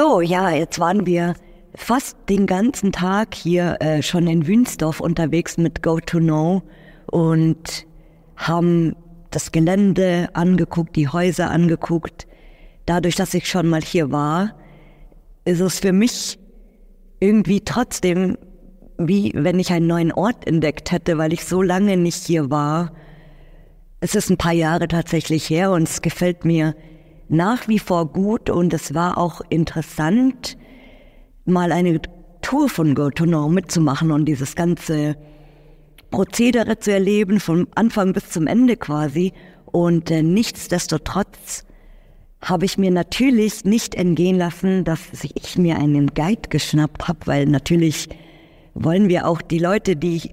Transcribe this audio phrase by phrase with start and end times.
[0.00, 1.34] So, ja, jetzt waren wir
[1.74, 6.62] fast den ganzen Tag hier äh, schon in Wünsdorf unterwegs mit Go to Know
[7.04, 7.86] und
[8.34, 8.96] haben
[9.30, 12.26] das Gelände angeguckt, die Häuser angeguckt.
[12.86, 14.54] Dadurch, dass ich schon mal hier war,
[15.44, 16.38] ist es für mich
[17.18, 18.38] irgendwie trotzdem
[18.96, 22.94] wie wenn ich einen neuen Ort entdeckt hätte, weil ich so lange nicht hier war.
[24.00, 26.74] Es ist ein paar Jahre tatsächlich her und es gefällt mir
[27.30, 30.58] nach wie vor gut und es war auch interessant,
[31.44, 32.00] mal eine
[32.42, 35.16] Tour von Go to Know mitzumachen und dieses ganze
[36.10, 39.32] Prozedere zu erleben, vom Anfang bis zum Ende quasi.
[39.66, 41.64] Und äh, nichtsdestotrotz
[42.42, 47.46] habe ich mir natürlich nicht entgehen lassen, dass ich mir einen Guide geschnappt habe, weil
[47.46, 48.08] natürlich
[48.74, 50.32] wollen wir auch die Leute, die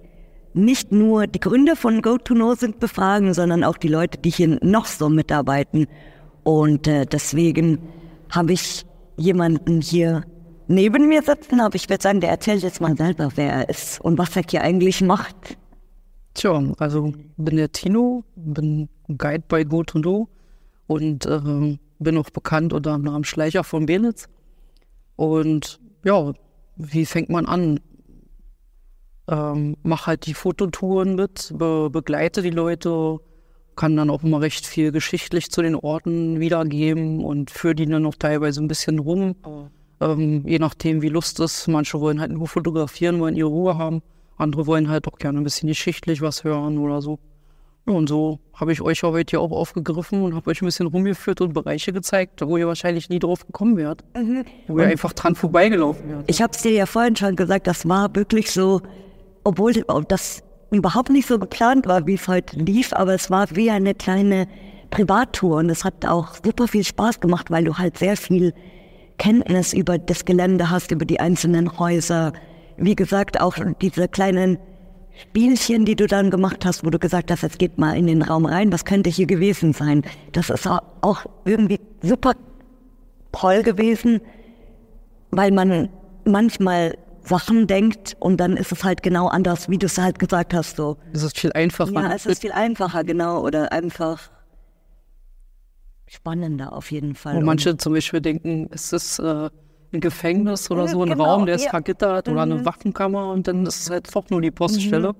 [0.53, 4.85] nicht nur die Gründer von GoToKnow sind, befragen, sondern auch die Leute, die hier noch
[4.85, 5.85] so mitarbeiten.
[6.47, 7.77] Und äh, deswegen
[8.29, 8.85] habe ich
[9.17, 10.23] jemanden hier
[10.69, 13.99] neben mir sitzen, aber ich würde sagen, der erzählt jetzt mal selber, wer er ist
[13.99, 15.57] und was er hier eigentlich macht.
[16.35, 20.29] Tja, also bin der Tino, bin Guide bei GoToKnow
[20.87, 24.29] und äh, bin auch bekannt unter dem Namen Schleicher von Benitz.
[25.17, 26.31] Und ja,
[26.77, 27.81] wie fängt man an?
[29.29, 33.19] ähm, mache halt die Fototouren mit, be begleite die Leute,
[33.77, 38.01] kann dann auch immer recht viel geschichtlich zu den Orten wiedergeben und führe die dann
[38.01, 39.35] noch teilweise ein bisschen rum.
[39.45, 39.67] Oh.
[40.01, 41.67] Ähm, je nachdem, wie Lust ist.
[41.67, 44.01] Manche wollen halt nur fotografieren, wollen ihre Ruhe haben.
[44.37, 47.19] Andere wollen halt auch gerne ein bisschen geschichtlich was hören oder so.
[47.87, 50.87] Ja, und so habe ich euch heute hier auch aufgegriffen und habe euch ein bisschen
[50.87, 54.03] rumgeführt und Bereiche gezeigt, wo ihr wahrscheinlich nie drauf gekommen wärt.
[54.13, 54.43] Mhm.
[54.67, 56.23] Wo und ihr einfach dran vorbeigelaufen wärt.
[56.27, 58.81] Ich habe es dir ja vorhin schon gesagt, das war wirklich so
[59.47, 59.71] obwohl
[60.09, 63.95] das überhaupt nicht so geplant war, wie es heute lief, aber es war wie eine
[63.95, 64.47] kleine
[64.89, 68.53] Privattour und es hat auch super viel Spaß gemacht, weil du halt sehr viel
[69.17, 72.33] Kenntnis über das Gelände hast, über die einzelnen Häuser.
[72.77, 74.57] Wie gesagt, auch diese kleinen
[75.19, 78.21] Spielchen, die du dann gemacht hast, wo du gesagt hast, jetzt geht mal in den
[78.21, 80.03] Raum rein, was könnte hier gewesen sein?
[80.31, 82.33] Das ist auch irgendwie super
[83.31, 84.21] toll gewesen,
[85.31, 85.89] weil man
[86.23, 86.97] manchmal
[87.27, 90.77] Sachen denkt und dann ist es halt genau anders, wie du es halt gesagt hast.
[90.77, 90.97] So.
[91.13, 91.91] Es ist viel einfacher.
[91.91, 93.41] Ja, es ist viel einfacher, genau.
[93.41, 94.29] Oder einfach
[96.07, 97.35] spannender auf jeden Fall.
[97.35, 99.49] Wo manche zum Beispiel denken, es ist äh,
[99.93, 101.69] ein Gefängnis oder so, ein genau, Raum, der ist ja.
[101.71, 102.33] vergittert mhm.
[102.33, 102.65] oder eine mhm.
[102.65, 105.13] Waffenkammer und dann ist es halt doch nur die Poststelle.
[105.13, 105.17] Mhm.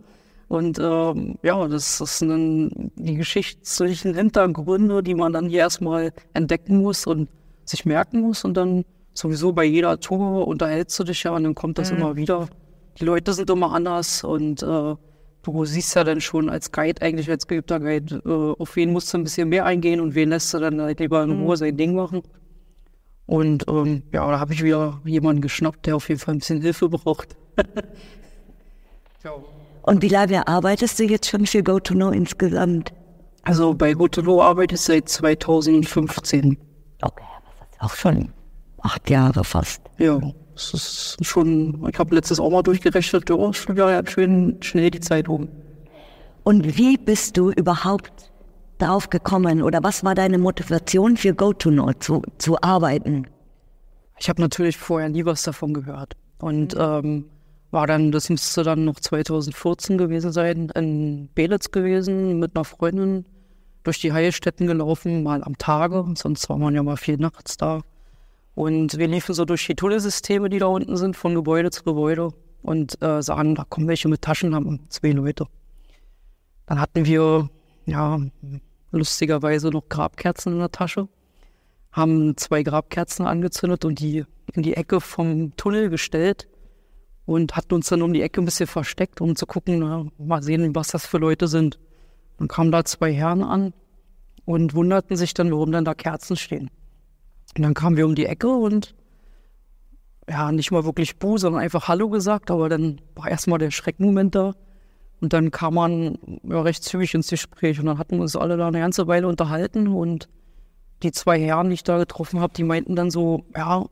[0.50, 6.78] Und ähm, ja, das, das sind die geschichtlichen Hintergründe, die man dann hier erstmal entdecken
[6.78, 7.28] muss und
[7.66, 8.86] sich merken muss und dann
[9.18, 11.98] sowieso bei jeder Tour unterhältst du dich ja und dann kommt das mhm.
[11.98, 12.48] immer wieder.
[13.00, 14.96] Die Leute sind immer anders und äh,
[15.44, 19.14] du siehst ja dann schon als Guide, eigentlich als geübter Guide, äh, auf wen musst
[19.14, 21.56] du ein bisschen mehr eingehen und wen lässt du dann halt lieber in Ruhe mhm.
[21.56, 22.22] sein Ding machen.
[23.26, 26.62] Und ähm, ja, da habe ich wieder jemanden geschnappt, der auf jeden Fall ein bisschen
[26.62, 27.36] Hilfe braucht.
[29.82, 32.94] und wie lange arbeitest du jetzt schon für GoToKnow insgesamt?
[33.44, 36.58] Also bei GoToKnow arbeite ich seit 2015.
[37.02, 38.32] Okay, aber das ist auch schon
[38.82, 39.82] acht Jahre fast.
[39.98, 40.20] Ja,
[40.56, 45.00] es ist schon, ich habe letztes auch mal durchgerechnet, ja, schon ja, schön schnell die
[45.00, 45.48] Zeit um.
[46.44, 48.32] Und wie bist du überhaupt
[48.78, 53.28] darauf gekommen oder was war deine Motivation für GoToKnow zu, zu arbeiten?
[54.20, 56.82] Ich habe natürlich vorher nie was davon gehört und mhm.
[56.82, 57.26] ähm,
[57.72, 63.26] war dann, das müsste dann noch 2014 gewesen sein, in Belitz gewesen mit einer Freundin
[63.84, 67.82] durch die Heilstätten gelaufen, mal am Tage, sonst war man ja mal viel nachts da.
[68.58, 72.34] Und wir liefen so durch die Tunnelsysteme, die da unten sind, von Gebäude zu Gebäude
[72.64, 75.46] und äh, sahen, da kommen welche mit Taschen, haben zwei Leute.
[76.66, 77.52] Dann hatten wir,
[77.86, 78.20] ja,
[78.90, 81.08] lustigerweise noch Grabkerzen in der Tasche,
[81.92, 86.48] haben zwei Grabkerzen angezündet und die in die Ecke vom Tunnel gestellt
[87.28, 90.42] und hatten uns dann um die Ecke ein bisschen versteckt, um zu gucken, na, mal
[90.42, 91.78] sehen, was das für Leute sind.
[92.40, 93.76] Dann kamen da zwei Herren an
[94.46, 96.72] und wunderten sich dann, warum dann da Kerzen stehen.
[97.56, 98.96] Und dann kamen wir um die Ecke und
[100.30, 104.36] ja, nicht mal wirklich Bu, sondern einfach Hallo gesagt, aber dann war erstmal der Schreckmoment
[104.36, 104.54] da.
[105.20, 108.58] Und dann kam man ja, recht zügig ins Gespräch und dann hatten wir uns alle
[108.58, 110.30] da eine ganze Weile unterhalten und
[111.04, 113.86] die zwei Herren, die ich da getroffen habe, die meinten dann so, ja,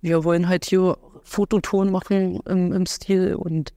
[0.00, 3.72] wir wollen halt hier Fototouren machen im, im Stil und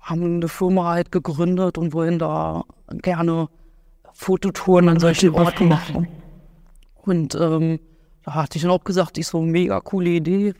[0.00, 2.64] haben eine Firma halt gegründet und wollen da
[3.02, 3.48] gerne
[4.12, 6.08] Fototouren an solchen Orten machen.
[7.02, 7.78] Und ähm,
[8.34, 10.54] hatte ich dann auch gesagt, ich so, mega coole Idee.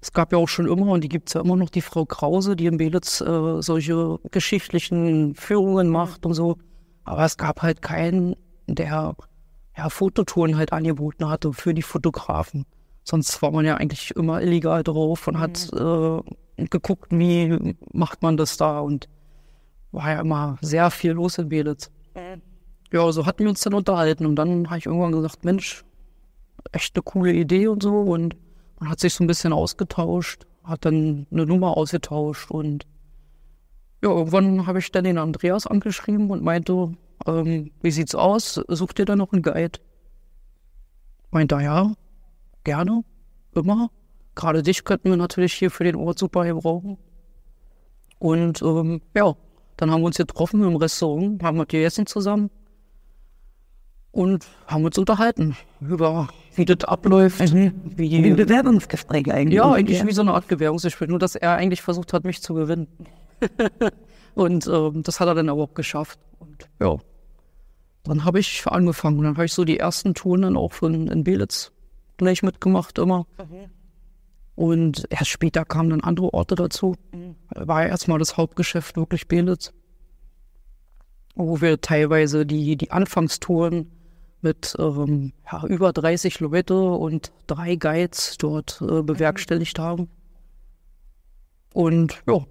[0.00, 2.04] Es gab ja auch schon immer, und die gibt es ja immer noch, die Frau
[2.04, 6.56] Krause, die in Belitz äh, solche geschichtlichen Führungen macht und so.
[7.04, 9.16] Aber es gab halt keinen, der
[9.76, 12.64] ja, Fototouren halt angeboten hatte für die Fotografen.
[13.02, 18.36] Sonst war man ja eigentlich immer illegal drauf und hat äh, geguckt, wie macht man
[18.36, 19.08] das da und
[19.92, 21.90] war ja immer sehr viel los in Belitz.
[22.92, 25.84] Ja, so hatten wir uns dann unterhalten und dann habe ich irgendwann gesagt, Mensch,
[26.72, 28.36] echt eine coole Idee und so und
[28.78, 32.86] man hat sich so ein bisschen ausgetauscht, hat dann eine Nummer ausgetauscht und
[34.02, 36.92] ja, irgendwann habe ich dann den Andreas angeschrieben und meinte,
[37.26, 38.60] ähm, wie sieht's aus?
[38.68, 39.80] Sucht ihr da noch einen Guide?
[41.30, 41.92] Meinte er, ja,
[42.62, 43.02] gerne,
[43.54, 43.90] immer.
[44.36, 46.96] Gerade dich könnten wir natürlich hier für den Ort super gebrauchen.
[48.20, 49.34] Und ähm, ja,
[49.76, 52.50] dann haben wir uns getroffen im Restaurant, haben wir gegessen zusammen
[54.12, 57.40] und haben uns unterhalten über wie das abläuft.
[57.52, 57.72] Mhm.
[57.96, 59.56] Wie, wie ein Bewerbungsgespräch eigentlich.
[59.56, 60.06] Ja, eigentlich ja.
[60.06, 62.88] wie so eine Art Bewerbungsgespräch, nur dass er eigentlich versucht hat, mich zu gewinnen.
[64.34, 66.18] und ähm, das hat er dann aber auch geschafft.
[66.40, 66.96] Und ja,
[68.04, 69.18] dann habe ich angefangen.
[69.18, 71.72] Und dann habe ich so die ersten Touren dann auch von, in Belitz
[72.16, 73.26] gleich mitgemacht immer.
[73.38, 73.70] Mhm.
[74.56, 76.96] Und erst später kamen dann andere Orte dazu.
[77.12, 77.36] Mhm.
[77.54, 79.72] War ja erstmal das Hauptgeschäft wirklich Belitz.
[81.36, 83.92] Wo wir teilweise die, die Anfangstouren
[84.40, 89.82] mit ähm, ja, über 30 Leute und drei Guides dort äh, bewerkstelligt mhm.
[89.82, 90.10] haben.
[91.74, 92.44] Und ja,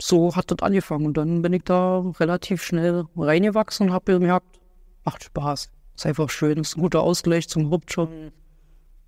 [0.00, 1.06] so hat das angefangen.
[1.06, 4.60] Und dann bin ich da relativ schnell reingewachsen und habe gemerkt,
[5.04, 5.70] macht Spaß.
[5.96, 8.32] Ist einfach schön, ist ein guter Ausgleich zum Hauptjob, mhm.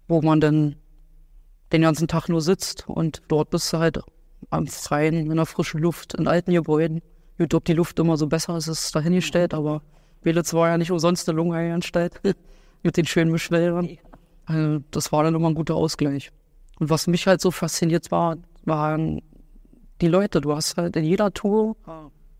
[0.08, 0.76] wo man dann
[1.72, 4.00] den ganzen Tag nur sitzt und dort bist du halt
[4.50, 7.02] am Freien, in der frischen Luft, in alten Gebäuden.
[7.38, 9.82] Gut, ob die Luft immer so besser ist, ist dahingestellt, aber
[10.26, 12.20] Belitz war ja nicht umsonst eine Lungenanstalt
[12.82, 13.96] mit den schönen Mischwäldern.
[14.44, 16.32] Also das war dann immer ein guter Ausgleich.
[16.80, 19.22] Und was mich halt so fasziniert war, waren
[20.00, 20.40] die Leute.
[20.40, 21.76] Du hast halt in jeder Tour,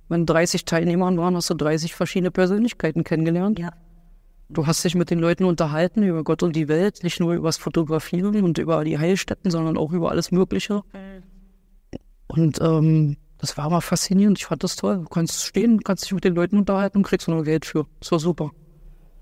[0.09, 3.61] wenn 30 Teilnehmern waren, hast du 30 verschiedene Persönlichkeiten kennengelernt.
[3.61, 3.71] Ja.
[4.49, 7.47] Du hast dich mit den Leuten unterhalten über Gott und die Welt, nicht nur über
[7.47, 10.83] das Fotografieren und über die Heilstätten, sondern auch über alles Mögliche.
[12.27, 14.39] Und ähm, das war mal faszinierend.
[14.39, 14.99] Ich fand das toll.
[14.99, 17.87] Du kannst stehen, kannst dich mit den Leuten unterhalten und kriegst nur Geld für.
[18.01, 18.51] Das war super.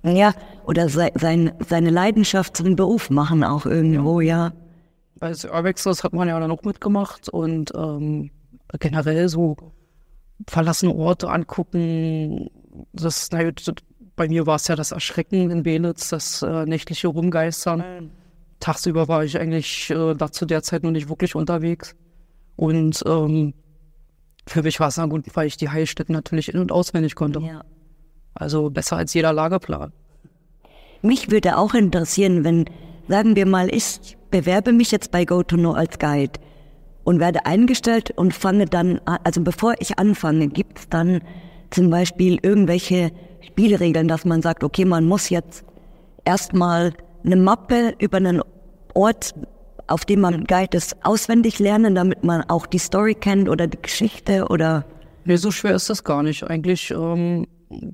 [0.05, 0.35] Ja,
[0.67, 4.49] oder se sein, seine Leidenschaft zum Beruf machen auch irgendwo, ja.
[4.49, 4.53] ja.
[5.21, 8.31] Als Urbexers hat man ja dann auch mitgemacht und ähm,
[8.79, 9.57] generell so
[10.47, 12.51] verlassene Orte angucken.
[12.93, 13.51] Das, na,
[14.15, 18.11] bei mir war es ja das Erschrecken in Belitz, das äh, nächtliche Rumgeistern.
[18.61, 21.97] Tagsüber war ich eigentlich äh, da zu der Zeit noch nicht wirklich unterwegs.
[22.57, 23.55] Und ähm,
[24.47, 27.41] für mich war es dann gut, weil ich die Heilstätten natürlich in- und auswendig konnte.
[27.41, 27.63] Ja.
[28.35, 29.93] Also besser als jeder Lagerplan.
[31.03, 32.65] Mich würde auch interessieren, wenn,
[33.09, 36.41] sagen wir mal, ich bewerbe mich jetzt bei GoToNo als Guide
[37.05, 41.21] und werde eingestellt und fange dann, an, also bevor ich anfange, gibt es dann
[41.71, 45.65] zum Beispiel irgendwelche Spielregeln, dass man sagt, okay, man muss jetzt
[46.25, 48.43] erstmal eine Mappe über einen
[48.95, 49.35] Ort
[49.87, 53.81] auf dem man Guide ist, auswendig lernen, damit man auch die Story kennt oder die
[53.81, 54.85] Geschichte oder?
[55.25, 56.45] Nee, so schwer ist das gar nicht.
[56.45, 57.47] Eigentlich ähm,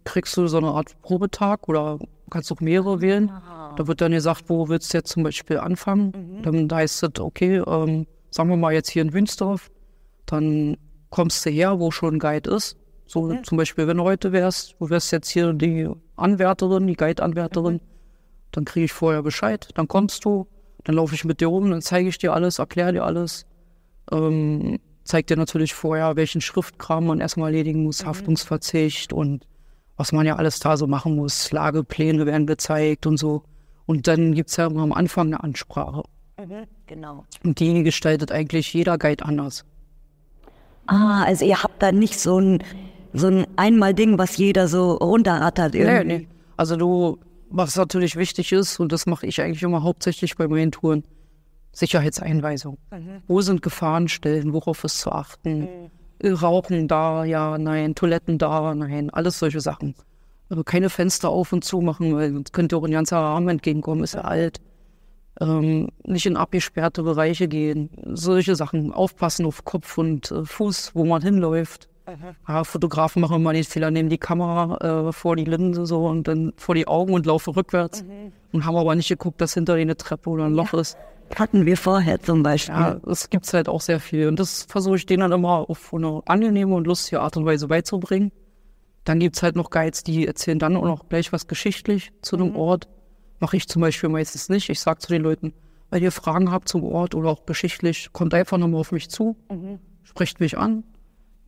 [0.04, 1.98] kriegst du so eine Art Probetag oder
[2.30, 3.30] kannst auch mehrere wählen.
[3.30, 3.74] Aha.
[3.76, 6.38] Da wird dann gesagt, wo willst du jetzt zum Beispiel anfangen?
[6.38, 6.42] Mhm.
[6.42, 9.70] Dann heißt es, okay, ähm, sagen wir mal jetzt hier in Wünsdorf,
[10.26, 10.76] dann
[11.10, 12.76] kommst du her, wo schon ein Guide ist.
[13.06, 13.42] So okay.
[13.42, 17.80] zum Beispiel, wenn du heute wärst, du wärst jetzt hier die Anwärterin, die Guide-Anwärterin, mhm.
[18.52, 20.46] dann kriege ich vorher Bescheid, dann kommst du,
[20.84, 23.46] dann laufe ich mit dir rum, dann zeige ich dir alles, erkläre dir alles.
[24.10, 28.08] Ähm, zeig dir natürlich vorher, welchen Schriftkram man erstmal erledigen muss, mhm.
[28.08, 29.46] Haftungsverzicht und
[29.96, 31.52] was man ja alles da so machen muss.
[31.52, 33.42] Lagepläne werden gezeigt und so.
[33.86, 36.04] Und dann gibt es ja immer am Anfang eine Ansprache.
[36.38, 37.24] Mhm, genau.
[37.44, 39.64] Und die gestaltet eigentlich jeder Guide anders.
[40.86, 42.62] Ah, also ihr habt da nicht so ein,
[43.12, 46.04] so ein Einmal-Ding, was jeder so runterrattert irgendwie.
[46.06, 46.28] Nee, nee.
[46.56, 47.18] Also du
[47.50, 51.04] was natürlich wichtig ist, und das mache ich eigentlich immer hauptsächlich bei meinen Touren,
[51.72, 52.78] Sicherheitseinweisung.
[52.90, 53.22] Mhm.
[53.26, 55.90] Wo sind Gefahrenstellen, worauf ist zu achten?
[56.22, 56.34] Mhm.
[56.34, 59.94] Rauchen da, ja, nein, Toiletten da, nein, alles solche Sachen.
[60.48, 64.04] Also keine Fenster auf und zu machen, weil sonst könnte auch ein ganzer Rahmen entgegenkommen,
[64.04, 64.60] ist ja alt.
[65.40, 68.92] Ähm, nicht in abgesperrte Bereiche gehen, solche Sachen.
[68.92, 71.88] Aufpassen auf Kopf und äh, Fuß, wo man hinläuft.
[72.48, 76.28] Ja, Fotografen machen immer den Fehler, nehmen die Kamera äh, vor die Linse so und
[76.28, 78.32] dann vor die Augen und laufen rückwärts mhm.
[78.52, 80.80] und haben aber nicht geguckt, dass hinter ihnen eine Treppe oder ein Loch ja.
[80.80, 80.96] ist.
[81.36, 82.74] Hatten wir vorher zum Beispiel.
[82.74, 84.26] Ja, das gibt es halt auch sehr viel.
[84.26, 87.68] Und das versuche ich denen dann immer auf eine angenehme und lustige Art und Weise
[87.68, 88.32] beizubringen.
[89.04, 92.36] Dann gibt es halt noch Guides, die erzählen dann auch noch gleich was geschichtlich zu
[92.36, 92.56] einem mhm.
[92.56, 92.88] Ort.
[93.38, 94.68] Mache ich zum Beispiel meistens nicht.
[94.68, 95.52] Ich sage zu den Leuten,
[95.90, 99.36] wenn ihr Fragen habt zum Ort oder auch geschichtlich, kommt einfach nochmal auf mich zu,
[99.50, 99.78] mhm.
[100.02, 100.84] sprecht mich an.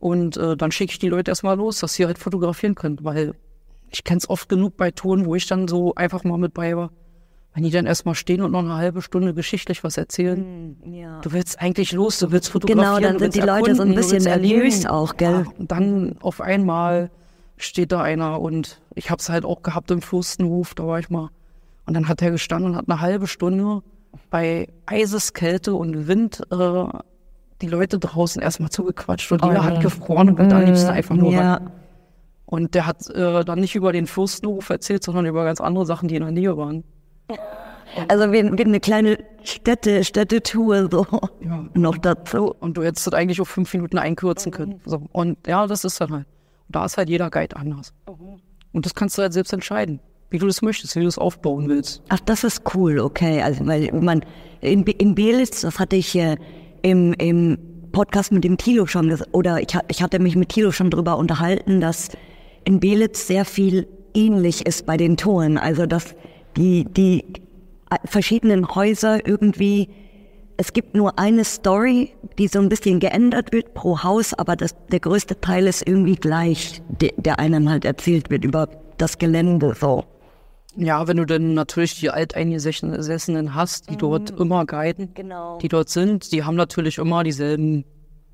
[0.03, 3.35] Und äh, dann schicke ich die Leute erstmal los, dass sie halt fotografieren können, weil
[3.89, 6.75] ich kenne es oft genug bei Touren, wo ich dann so einfach mal mit bei
[6.75, 6.91] war.
[7.55, 11.21] wenn die dann erstmal stehen und noch eine halbe Stunde geschichtlich was erzählen, Hm, Ja.
[11.21, 12.95] du willst eigentlich los, du willst fotografieren.
[12.95, 15.45] Genau, dann sind die Leute so ein bisschen nervös auch, gell?
[15.45, 17.09] Ja, und dann auf einmal
[17.57, 21.09] steht da einer und ich habe es halt auch gehabt im Fürstenhof, da war ich
[21.11, 21.29] mal.
[21.85, 23.83] Und dann hat er gestanden und hat eine halbe Stunde
[24.31, 26.85] bei Eiseskälte und Wind äh,
[27.63, 31.29] die Leute draußen erstmal zugequatscht und jeder hat gefroren und wollte am liebsten einfach nur
[31.29, 31.53] Oh, ja.
[31.55, 31.69] rein.
[32.45, 36.07] Und der hat äh, dann nicht über den Fürstenhof erzählt, sondern über ganz andere Sachen,
[36.09, 36.83] die in der Nähe waren.
[38.07, 41.05] Also wie, wie eine kleine Städte, Städtetour so
[41.41, 41.65] Ja.
[41.73, 42.53] noch dazu.
[42.59, 44.81] Und du hättest das eigentlich auf fünf Minuten einkürzen können.
[44.85, 45.03] So.
[45.11, 46.25] Und ja, das ist dann halt.
[46.67, 47.93] Und da ist halt jeder Guide anders.
[48.71, 51.69] Und das kannst du halt selbst entscheiden, wie du das möchtest, wie du das aufbauen
[51.69, 52.01] willst.
[52.09, 53.41] Ach, das ist cool, okay.
[53.41, 54.25] Also weil man
[54.61, 56.35] in, in Belitz, das hatte ich äh,
[56.83, 57.57] im, im
[57.91, 61.81] Podcast mit dem Thilo schon oder ich, ich hatte mich mit Thilo schon drüber unterhalten,
[61.81, 62.09] dass
[62.65, 65.57] in Belitz sehr viel ähnlich ist bei den Touren.
[65.57, 66.15] Also dass
[66.55, 67.23] die die
[67.89, 69.89] äh, verschiedenen Häuser irgendwie
[70.57, 74.75] es gibt nur eine Story, die so ein bisschen geändert wird pro Haus, aber das,
[74.91, 76.81] der größte Teil ist irgendwie gleich,
[77.17, 80.03] der einem halt erzählt wird über das Gelände so.
[80.75, 85.59] Ja, wenn du dann natürlich die Alteingesessenen hast, die dort immer guiden, Genau.
[85.59, 87.85] die dort sind, die haben natürlich immer dieselben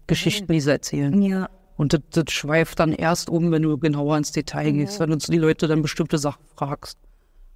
[0.07, 1.21] Geschichten, die sie erzählen.
[1.21, 1.49] Ja.
[1.75, 5.17] Und das, das schweift dann erst um, wenn du genauer ins Detail gehst, wenn du
[5.17, 6.97] die Leute dann bestimmte Sachen fragst.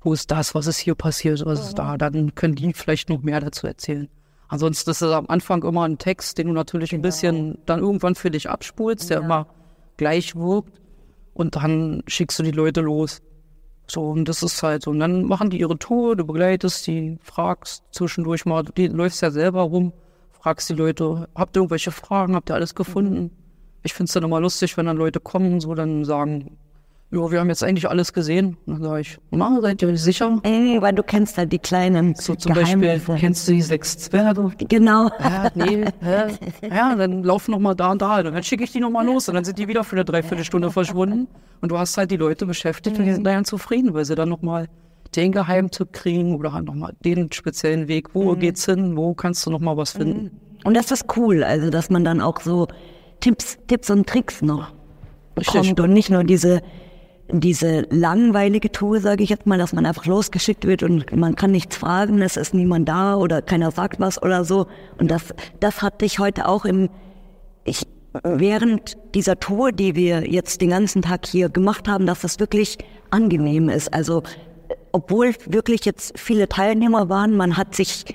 [0.01, 0.53] Wo ist das?
[0.53, 1.45] Was ist hier passiert?
[1.45, 1.97] Was ist da?
[1.97, 4.09] Dann können die vielleicht noch mehr dazu erzählen.
[4.49, 8.15] Ansonsten ist es am Anfang immer ein Text, den du natürlich ein bisschen dann irgendwann
[8.15, 9.47] für dich abspulst, der immer
[9.97, 10.79] gleich wirkt.
[11.33, 13.21] Und dann schickst du die Leute los.
[13.87, 14.91] So, und das ist halt so.
[14.91, 19.31] Und dann machen die ihre Tour, du begleitest die, fragst zwischendurch mal, du läufst ja
[19.31, 19.93] selber rum,
[20.31, 23.31] fragst die Leute, habt ihr irgendwelche Fragen, habt ihr alles gefunden?
[23.83, 26.57] Ich finde es dann immer lustig, wenn dann Leute kommen, so dann sagen,
[27.13, 28.57] ja, wir haben jetzt eigentlich alles gesehen.
[28.65, 30.39] Und dann sage ich, na, seid ihr sicher?
[30.43, 33.15] Ey, weil du kennst halt die kleinen So zum Beispiel, Geheimnisse.
[33.19, 34.51] kennst du die sechs Zwerge?
[34.67, 35.09] Genau.
[35.19, 36.67] Ja, nee, hä?
[36.69, 38.17] ja, dann laufen noch mal da und da.
[38.17, 40.05] Und dann schicke ich die noch mal los und dann sind die wieder für eine
[40.05, 41.27] Dreiviertelstunde verschwunden.
[41.61, 44.29] Und du hast halt die Leute beschäftigt und die sind dann zufrieden, weil sie dann
[44.29, 44.67] noch mal
[45.15, 48.15] den Geheimtipp kriegen oder halt noch mal den speziellen Weg.
[48.15, 48.97] Wo geht's hin?
[48.97, 50.31] Wo kannst du noch mal was finden?
[50.63, 52.67] Und das ist cool, also dass man dann auch so
[53.19, 54.71] Tipps, Tipps und Tricks noch
[55.37, 55.53] Richtig.
[55.53, 56.61] bekommt und nicht nur diese
[57.39, 61.51] diese langweilige Tour, sage ich jetzt mal, dass man einfach losgeschickt wird und man kann
[61.51, 64.67] nichts fragen, es ist niemand da oder keiner sagt was oder so.
[64.99, 66.89] Und das, das hatte ich heute auch im,
[67.63, 67.87] ich,
[68.23, 72.77] während dieser Tour, die wir jetzt den ganzen Tag hier gemacht haben, dass das wirklich
[73.09, 73.91] angenehm ist.
[73.93, 74.21] Also,
[74.91, 78.05] obwohl wirklich jetzt viele Teilnehmer waren, man hat sich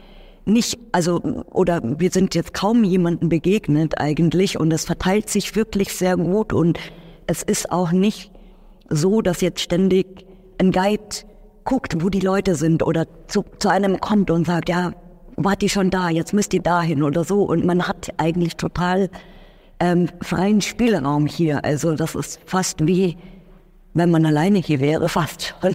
[0.44, 5.92] nicht, also, oder wir sind jetzt kaum jemandem begegnet eigentlich und es verteilt sich wirklich
[5.92, 6.78] sehr gut und
[7.26, 8.30] es ist auch nicht
[8.88, 10.26] so, dass jetzt ständig
[10.58, 11.24] ein Guide
[11.64, 14.92] guckt, wo die Leute sind oder zu, zu einem kommt und sagt, ja,
[15.36, 17.42] wart ihr schon da, jetzt müsst ihr dahin oder so.
[17.42, 19.10] Und man hat eigentlich total
[19.80, 21.64] ähm, freien Spielraum hier.
[21.64, 23.16] Also das ist fast wie,
[23.94, 25.74] wenn man alleine hier wäre, fast schon.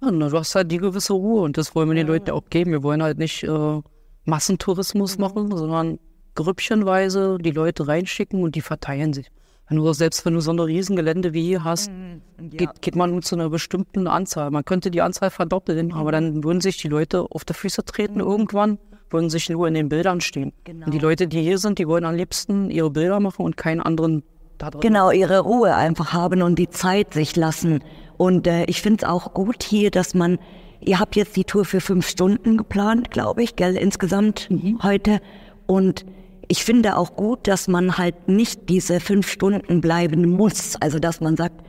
[0.00, 2.70] Ja, du hast halt die gewisse Ruhe und das wollen wir den Leuten auch geben.
[2.70, 3.80] Wir wollen halt nicht äh,
[4.24, 5.98] Massentourismus machen, sondern
[6.34, 9.30] grüppchenweise die Leute reinschicken und die verteilen sich.
[9.68, 11.90] Du, selbst wenn du so eine Riesengelände wie hier hast,
[12.38, 14.50] geht, geht man nur zu einer bestimmten Anzahl.
[14.50, 18.20] Man könnte die Anzahl verdoppeln, aber dann würden sich die Leute auf die Füße treten
[18.20, 18.78] irgendwann,
[19.10, 20.52] würden sich nur in den Bildern stehen.
[20.68, 23.80] Und die Leute, die hier sind, die wollen am liebsten ihre Bilder machen und keinen
[23.80, 24.22] anderen
[24.58, 24.80] da drin.
[24.80, 27.82] Genau, ihre Ruhe einfach haben und die Zeit sich lassen.
[28.16, 30.38] Und äh, ich finde es auch gut hier, dass man,
[30.80, 34.48] ihr habt jetzt die Tour für fünf Stunden geplant, glaube ich, gell, insgesamt
[34.82, 35.20] heute.
[35.66, 36.06] Und
[36.48, 40.76] ich finde auch gut, dass man halt nicht diese fünf Stunden bleiben muss.
[40.80, 41.62] Also dass man sagt,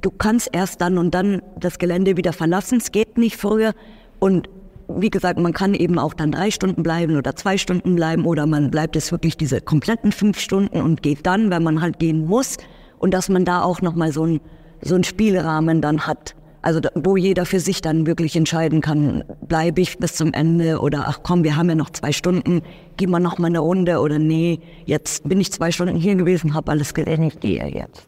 [0.00, 2.78] du kannst erst dann und dann das Gelände wieder verlassen.
[2.78, 3.72] Es geht nicht früher.
[4.18, 4.48] Und
[4.88, 8.46] wie gesagt, man kann eben auch dann drei Stunden bleiben oder zwei Stunden bleiben oder
[8.46, 12.26] man bleibt es wirklich diese kompletten fünf Stunden und geht dann, wenn man halt gehen
[12.26, 12.56] muss.
[12.98, 14.40] Und dass man da auch nochmal so ein
[14.82, 16.34] so ein Spielrahmen dann hat.
[16.62, 20.80] Also da, wo jeder für sich dann wirklich entscheiden kann, bleibe ich bis zum Ende
[20.80, 22.62] oder ach komm, wir haben ja noch zwei Stunden,
[22.96, 26.54] gehen wir noch mal eine Runde oder nee, jetzt bin ich zwei Stunden hier gewesen,
[26.54, 28.06] habe alles gesehen, ich gehe jetzt.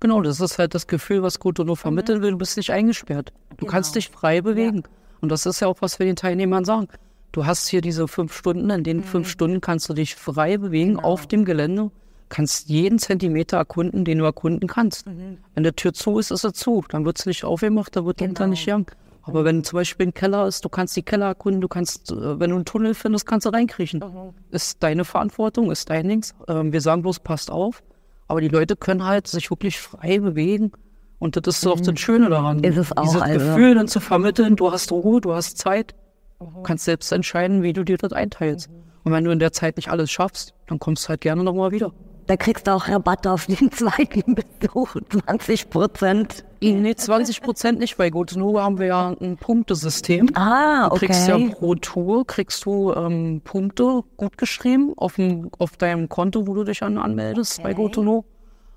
[0.00, 2.30] Genau, das ist halt das Gefühl, was Gotono vermitteln will.
[2.30, 3.32] Du bist nicht eingesperrt.
[3.56, 4.84] Du kannst dich frei bewegen.
[5.20, 6.86] Und das ist ja auch, was wir den Teilnehmern sagen.
[7.32, 10.98] Du hast hier diese fünf Stunden, in den fünf Stunden kannst du dich frei bewegen
[10.98, 11.90] auf dem Gelände,
[12.28, 15.06] kannst jeden Zentimeter erkunden, den du erkunden kannst.
[15.06, 16.84] Wenn die Tür zu ist, ist sie zu.
[16.88, 18.86] Dann wird es nicht aufgemacht, da wird drunter nicht gegangen.
[19.22, 22.40] Aber wenn zum Beispiel ein Keller ist, du kannst die Keller erkunden, du kannst, äh,
[22.40, 24.02] wenn du einen Tunnel findest, kannst du reinkriechen.
[24.50, 26.34] Ist deine Verantwortung, ist dein Dings.
[26.48, 27.82] Ähm, wir sagen bloß, passt auf.
[28.26, 30.72] Aber die Leute können halt sich wirklich frei bewegen.
[31.18, 32.64] Und das ist auch das Schöne daran.
[32.64, 33.38] Ist es auch, Dieses also.
[33.38, 35.94] Gefühl dann zu vermitteln, du hast Ruhe, du hast Zeit,
[36.40, 38.70] Du kannst selbst entscheiden, wie du dir das einteilst.
[39.02, 41.72] Und wenn du in der Zeit nicht alles schaffst, dann kommst du halt gerne nochmal
[41.72, 41.92] wieder.
[42.28, 46.44] Da kriegst du auch Rabatt auf den zweiten Besuch, 20 Prozent.
[46.60, 47.96] Nee, 20 Prozent nicht.
[47.96, 50.28] Bei GoToNovo haben wir ja ein Punktesystem.
[50.34, 51.06] Ah, Du okay.
[51.06, 56.46] kriegst ja pro Tour kriegst du ähm, Punkte gut geschrieben auf, dem, auf deinem Konto,
[56.46, 58.26] wo du dich an, anmeldest bei GoToNo.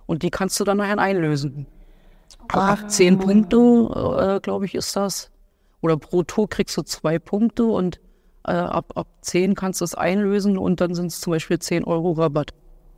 [0.06, 1.68] Und die kannst du dann nachher einlösen.
[2.54, 2.72] Ah.
[2.72, 5.30] Ab zehn Punkte, äh, glaube ich, ist das.
[5.82, 8.00] Oder pro Tour kriegst du zwei Punkte und
[8.48, 11.84] äh, ab, ab zehn kannst du es einlösen und dann sind es zum Beispiel 10
[11.84, 12.54] Euro Rabatt.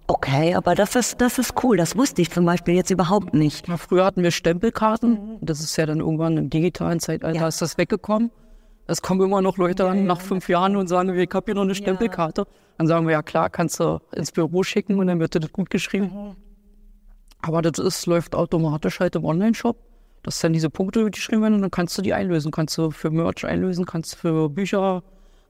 [0.08, 1.78] Okay, aber das ist, das ist cool.
[1.78, 3.68] Das wusste ich zum Beispiel jetzt überhaupt nicht.
[3.68, 5.38] Ja, früher hatten wir Stempelkarten.
[5.42, 7.48] Das ist ja dann irgendwann im digitalen Zeitalter Ja.
[7.48, 8.30] ist das weggekommen.
[8.86, 11.62] Es kommen immer noch Leute an nach fünf Jahren und sagen, ich habe hier noch
[11.62, 12.46] eine Stempelkarte.
[12.78, 15.54] Dann sagen wir, ja klar, kannst du ins Büro schicken und dann wird dir das
[15.54, 16.36] gut geschrieben.
[17.42, 19.78] Aber das ist, läuft automatisch halt im Online-Shop.
[20.24, 22.52] Das sind diese Punkte, die geschrieben werden und dann kannst du die einlösen.
[22.52, 25.02] Kannst du für Merch einlösen, kannst du für Bücher,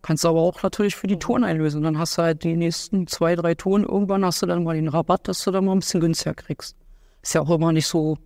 [0.03, 1.81] kannst du aber auch natürlich für die Touren einlösen.
[1.81, 3.83] Dann hast du halt die nächsten zwei, drei Touren.
[3.83, 6.75] Irgendwann hast du dann mal den Rabatt, dass du dann mal ein bisschen günstiger kriegst.
[7.21, 8.17] Ist ja auch immer nicht so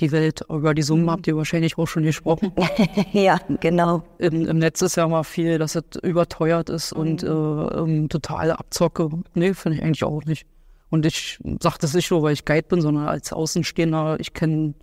[0.00, 0.42] die Welt.
[0.48, 2.52] Über die Summen habt ihr wahrscheinlich auch schon gesprochen.
[3.12, 4.02] ja, genau.
[4.18, 8.58] Im, Im Netz ist ja mal viel, dass es überteuert ist und äh, ähm, totale
[8.58, 9.08] Abzocke.
[9.34, 10.46] Nee, finde ich eigentlich auch nicht.
[10.90, 14.74] Und ich sage das nicht nur, weil ich Guide bin, sondern als Außenstehender, ich kenne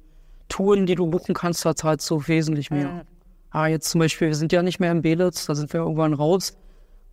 [0.47, 3.05] Touren, die du buchen kannst, da zahlst du wesentlich mehr.
[3.51, 6.13] Ah, jetzt zum Beispiel, wir sind ja nicht mehr in Belitz, da sind wir irgendwann
[6.13, 6.57] raus.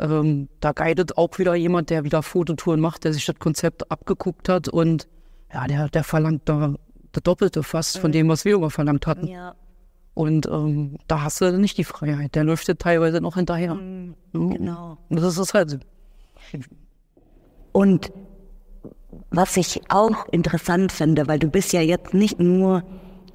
[0.01, 4.49] Ähm, da guidet auch wieder jemand, der wieder Fototouren macht, der sich das Konzept abgeguckt
[4.49, 5.09] hat und
[5.53, 6.75] ja, der, der verlangt da
[7.13, 9.27] das Doppelte fast von dem, was wir immer verlangt hatten.
[9.27, 9.55] Ja.
[10.15, 12.35] Und ähm, da hast du nicht die Freiheit.
[12.35, 13.79] Der läuft dir teilweise noch hinterher.
[13.79, 14.15] Ja.
[14.33, 14.99] genau.
[15.09, 15.79] Und Das ist halt.
[17.73, 18.13] Und
[19.31, 22.83] was ich auch interessant finde, weil du bist ja jetzt nicht nur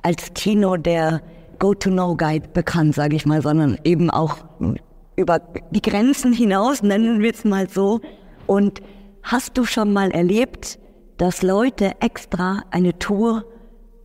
[0.01, 1.21] als Kino der
[1.63, 4.39] Go-to-No-Guide bekannt, sage ich mal, sondern eben auch
[5.15, 5.39] über
[5.71, 8.01] die Grenzen hinaus, nennen wir es mal so.
[8.47, 8.81] Und
[9.23, 10.77] hast du schon mal erlebt,
[11.15, 13.45] dass Leute extra eine Tour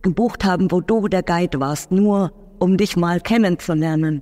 [0.01, 4.21] gebucht haben, wo du der Guide warst, nur um dich mal kennenzulernen?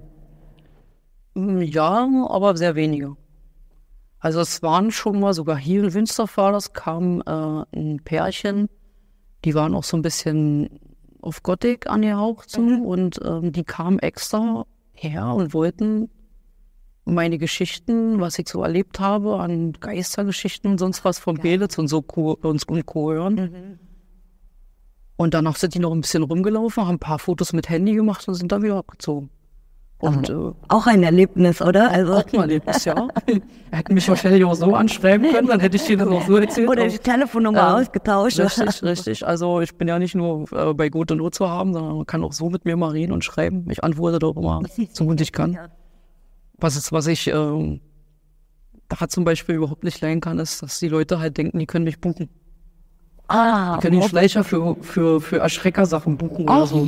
[1.35, 3.17] Ja, aber sehr wenige.
[4.17, 8.67] Also es waren schon mal, sogar hier in Wünsdorf war das, kam äh, ein Pärchen,
[9.45, 10.79] die waren auch so ein bisschen
[11.27, 16.09] auf Gothic angehaucht so, und ähm, die kamen extra her und wollten
[17.03, 21.87] meine Geschichten, was ich so erlebt habe, an Geistergeschichten und sonst was von Belitz und
[21.87, 23.11] so und, und Co.
[23.11, 23.79] hören.
[25.15, 28.27] Und danach sind die noch ein bisschen rumgelaufen, haben ein paar Fotos mit Handy gemacht
[28.27, 29.29] und sind dann wieder abgezogen.
[29.99, 30.33] Und äh,
[30.67, 31.89] Auch ein Erlebnis, oder?
[31.89, 33.07] Also, auch mal Erlebnis, ja.
[33.71, 36.37] Er hätte mich wahrscheinlich auch so anschreiben können, dann hätte ich dir das auch so
[36.37, 36.69] erzählt.
[36.69, 38.39] oder die Telefonnummer Ähm, ausgetauscht.
[38.39, 39.27] Richtig, richtig.
[39.27, 42.05] Also ich bin ja nicht nur äh, bei Gut und Not zu haben, sondern man
[42.05, 43.65] kann auch so mit mir mal reden und schreiben.
[43.69, 44.61] Ich antworte doch immer,
[44.93, 45.57] so gut ich kann.
[46.59, 47.81] Was, ist, was ich ähm,
[48.87, 51.85] da zum Beispiel überhaupt nicht lernen kann, ist, dass die Leute halt denken, die können
[51.85, 52.29] mich buchen.
[53.27, 56.87] Ah, Die können den Schleicher für, für, für Erschreckersachen buchen oder so.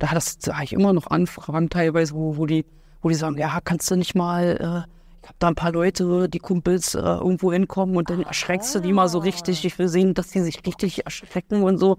[0.00, 2.64] Da, habe ich immer noch Anfragen teilweise, wo, wo, die,
[3.02, 4.90] wo die sagen, ja, kannst du nicht mal, äh,
[5.22, 8.80] ich habe da ein paar Leute, die Kumpels äh, irgendwo hinkommen und dann erschreckst du
[8.80, 9.64] die mal so richtig.
[9.64, 11.98] Ich will sehen, dass die sich richtig erschrecken und so.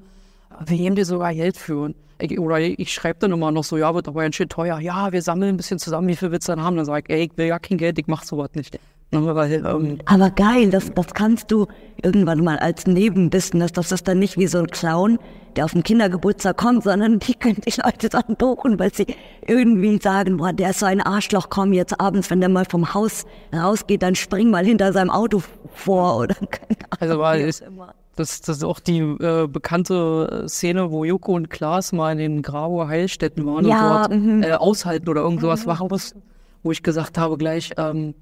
[0.66, 1.94] Wir geben dir sogar Geld für.
[2.20, 4.80] Ich, oder ich, ich schreibe dann immer noch so, ja, wird aber ganz schön teuer.
[4.80, 6.76] Ja, wir sammeln ein bisschen zusammen, wie viel willst du dann haben?
[6.76, 8.80] Dann sage ich, ey, ich will ja kein Geld, ich mach sowas nicht.
[9.14, 11.68] Ähm, Aber geil, das, das kannst du
[12.02, 13.74] irgendwann mal als Nebenbusiness.
[13.74, 15.20] Das ist dann nicht wie so ein Clown,
[15.56, 19.08] der auf den Kindergeburtstag kommt, sondern die können die Leute dann buchen, weil sie
[19.46, 22.94] irgendwie sagen, boah, der ist so ein Arschloch, komm jetzt abends, wenn der mal vom
[22.94, 25.44] Haus rausgeht, dann spring mal hinter seinem Auto
[25.74, 27.24] vor oder keine Ahnung.
[27.24, 32.18] Also das, das ist auch die äh, bekannte Szene, wo Joko und Klaas mal in
[32.18, 34.42] den Grauer Heilstätten waren Ja, und mhm.
[34.42, 36.22] dort äh, aushalten oder irgend sowas machen mussten,
[36.64, 38.14] wo ich gesagt habe gleich, ähm,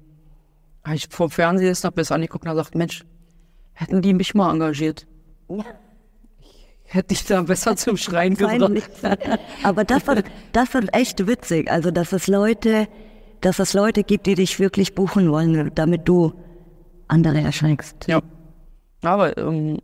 [0.84, 3.04] hab ich vom Fernsehen ist, hab mir das angeguckt und gesagt, Mensch,
[3.72, 5.06] hätten die mich mal engagiert,
[5.48, 5.64] Ja.
[6.84, 8.82] hätte ich da besser zum Schreien gebracht.
[9.62, 11.70] Aber das ist, das ist echt witzig.
[11.70, 12.88] Also, dass es Leute,
[13.40, 16.32] dass es Leute gibt, die dich wirklich buchen wollen, damit du
[17.08, 18.06] andere erschreckst.
[18.08, 18.20] Ja.
[19.02, 19.78] Aber ähm,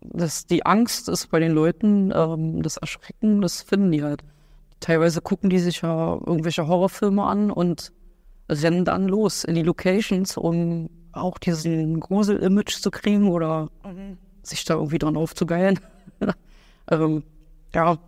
[0.00, 4.22] das, die Angst ist bei den Leuten, ähm, das Erschrecken, das finden die halt.
[4.80, 7.92] Teilweise gucken die sich ja irgendwelche Horrorfilme an und
[8.48, 13.70] rennen dann los in die Locations, um auch diesen Grusel-Image zu kriegen oder
[14.42, 15.80] sich da irgendwie dran aufzugeilen.
[16.90, 17.22] ähm,
[17.74, 17.98] ja,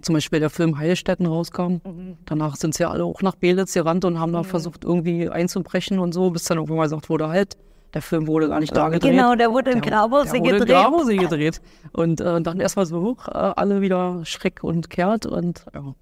[0.00, 1.76] zum Beispiel der Film Heilstätten rauskam.
[2.24, 5.98] Danach sind sie ja alle auch nach Belitz gerannt und haben da versucht, irgendwie einzubrechen
[5.98, 7.56] und so, bis dann irgendwann mal gesagt wurde, halt,
[7.94, 9.12] der Film wurde gar nicht da gedreht.
[9.12, 10.68] Genau, der wurde in wurde in gedreht.
[10.68, 11.60] Graubursee gedreht.
[11.92, 15.94] Und äh, dann erstmal so hoch, äh, alle wieder Schreck und kehrt und ja.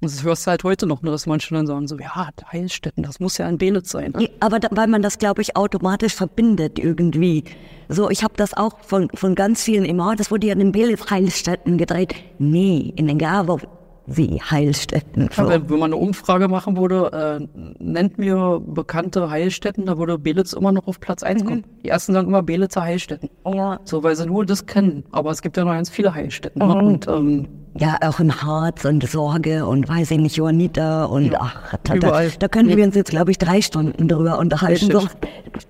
[0.00, 3.36] Das hörst du halt heute noch, dass manche dann sagen so, ja, Heilstätten, das muss
[3.38, 4.12] ja ein Belitz sein.
[4.16, 4.30] Ne?
[4.38, 7.44] Aber da, weil man das, glaube ich, automatisch verbindet irgendwie.
[7.88, 10.72] So, ich habe das auch von, von ganz vielen immer, das wurde ja in den
[10.72, 12.14] Belitz Heilstätten gedreht.
[12.38, 13.60] Nee, in den Gabo
[14.08, 15.28] wie Heilstätten.
[15.32, 15.42] So.
[15.42, 20.54] Ja, wenn, man eine Umfrage machen würde, äh, nennt mir bekannte Heilstätten, da würde Belitz
[20.54, 21.46] immer noch auf Platz 1 mhm.
[21.46, 21.64] kommen.
[21.84, 23.28] Die ersten sagen immer Belitzer Heilstätten.
[23.46, 23.80] Ja.
[23.84, 25.04] So, weil sie nur das kennen.
[25.12, 26.64] Aber es gibt ja noch ganz viele Heilstätten.
[26.64, 26.70] Mhm.
[26.70, 31.38] Und, ähm, ja, auch im Harz und Sorge und weiß ich nicht, Johanniter und ja,
[31.40, 34.90] ach, da, da, da können wir uns jetzt, glaube ich, drei Stunden drüber unterhalten.
[34.90, 35.06] So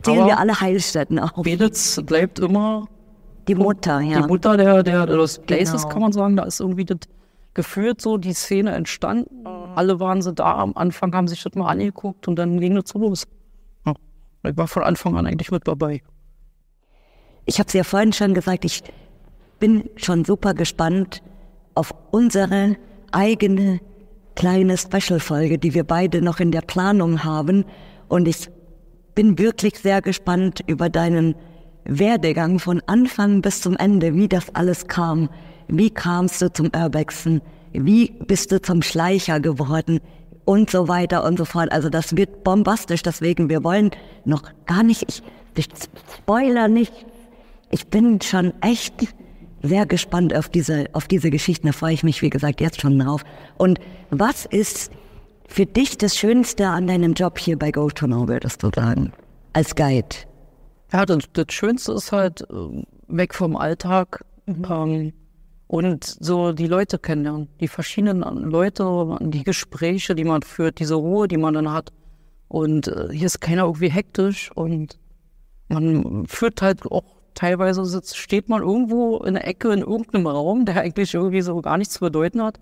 [0.02, 1.42] zählen wir alle Heilstätten auf.
[1.42, 2.86] Belitz bleibt immer
[3.46, 4.22] die Mutter, ja.
[4.22, 5.88] Die Mutter der, der, des Places, genau.
[5.88, 6.36] kann man sagen.
[6.36, 6.98] Da ist irgendwie das
[7.54, 9.46] gefühlt so die Szene entstanden.
[9.46, 12.90] Alle waren so da, am Anfang haben sich das mal angeguckt und dann ging das
[12.90, 13.26] so los.
[13.86, 13.94] Ja.
[14.44, 16.02] Ich war von Anfang an eigentlich mit dabei.
[17.46, 18.82] Ich habe es ja vorhin schon gesagt, ich
[19.58, 21.22] bin schon super gespannt
[21.74, 22.76] auf unsere
[23.12, 23.80] eigene
[24.34, 27.64] kleine Special-Folge, die wir beide noch in der Planung haben.
[28.08, 28.48] Und ich
[29.14, 31.34] bin wirklich sehr gespannt über deinen
[31.84, 35.28] Werdegang von Anfang bis zum Ende, wie das alles kam.
[35.68, 37.42] Wie kamst du zum Urbexen?
[37.72, 40.00] Wie bist du zum Schleicher geworden?
[40.44, 41.70] Und so weiter und so fort.
[41.72, 43.02] Also das wird bombastisch.
[43.02, 43.90] Deswegen, wir wollen
[44.24, 45.22] noch gar nicht, ich,
[45.54, 45.68] ich
[46.16, 46.92] spoiler nicht.
[47.70, 48.94] Ich bin schon echt
[49.62, 51.66] sehr gespannt auf diese, auf diese Geschichten.
[51.66, 53.24] Da freue ich mich, wie gesagt, jetzt schon drauf.
[53.58, 53.78] Und
[54.08, 54.90] was ist
[55.46, 59.12] für dich das Schönste an deinem Job hier bei GoToNow, würdest du sagen?
[59.52, 60.16] Als Guide?
[60.92, 64.24] Ja, das, das Schönste ist halt äh, weg vom Alltag.
[64.46, 64.66] Mhm.
[64.70, 65.12] Ähm,
[65.68, 71.28] und so die Leute kennenlernen, die verschiedenen Leute, die Gespräche, die man führt, diese Ruhe,
[71.28, 71.92] die man dann hat.
[72.48, 74.98] Und äh, hier ist keiner irgendwie hektisch und
[75.68, 77.04] man führt halt auch
[77.34, 81.60] teilweise sitzt, steht man irgendwo in der Ecke in irgendeinem Raum, der eigentlich irgendwie so
[81.60, 82.58] gar nichts zu bedeuten hat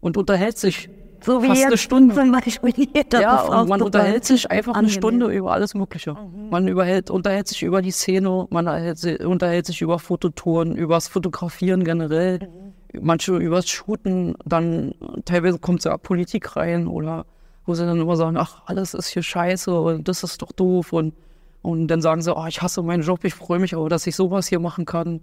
[0.00, 0.90] und unterhält sich
[1.22, 2.14] so wie fast eine Stunde.
[2.14, 4.90] Zum Beispiel ja, und man unterhält sich einfach angenehm.
[4.90, 6.14] eine Stunde über alles Mögliche.
[6.14, 6.50] Mhm.
[6.50, 11.84] Man überhält, unterhält sich über die Szene, man unterhält sich über Fototouren, über das Fotografieren
[11.84, 13.00] generell, mhm.
[13.02, 17.26] manche übers Shooten, dann teilweise kommt ja Politik rein oder
[17.66, 20.92] wo sie dann immer sagen, ach, alles ist hier scheiße und das ist doch doof
[20.92, 21.14] und,
[21.62, 24.16] und dann sagen sie, oh, ich hasse meinen Job, ich freue mich aber, dass ich
[24.16, 25.20] sowas hier machen kann.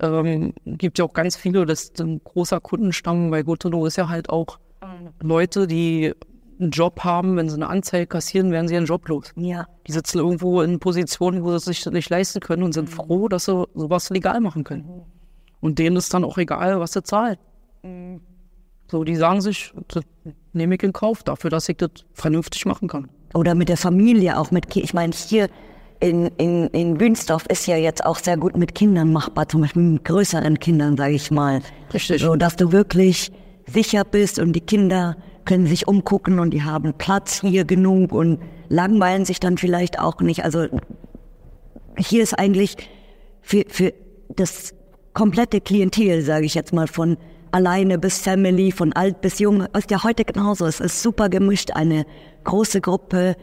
[0.00, 4.08] Ähm, gibt ja auch ganz viele, das ist ein großer Kundenstamm, weil Gotono ist ja
[4.08, 4.58] halt auch
[5.20, 6.14] Leute, die
[6.60, 9.32] einen Job haben, wenn sie eine Anzeige kassieren, werden sie ihren Job los.
[9.36, 9.66] Ja.
[9.86, 12.94] Die sitzen irgendwo in Positionen, wo sie es sich nicht leisten können und sind mhm.
[12.94, 14.84] froh, dass sie sowas legal machen können.
[14.84, 15.02] Mhm.
[15.60, 17.36] Und denen ist dann auch egal, was sie zahlen.
[17.82, 18.20] Mhm.
[18.90, 20.04] So, die sagen sich, das
[20.52, 23.08] nehme ich in Kauf dafür, dass ich das vernünftig machen kann.
[23.34, 25.48] Oder mit der Familie, auch mit, ich meine, hier
[26.00, 29.82] in, in, in Bünsdorf ist ja jetzt auch sehr gut mit Kindern machbar, zum Beispiel
[29.82, 31.62] mit größeren Kindern, sage ich mal.
[31.92, 32.22] Richtig.
[32.22, 33.32] So, dass du wirklich
[33.66, 38.38] sicher bist und die Kinder können sich umgucken und die haben Platz hier genug und
[38.68, 40.44] langweilen sich dann vielleicht auch nicht.
[40.44, 40.66] Also
[41.98, 42.76] hier ist eigentlich
[43.42, 43.92] für, für
[44.28, 44.74] das
[45.12, 47.16] komplette Klientel, sage ich jetzt mal, von
[47.52, 50.66] alleine bis Family, von alt bis jung, ist ja heute genauso.
[50.66, 52.04] Es ist super gemischt, eine
[52.42, 53.36] große Gruppe,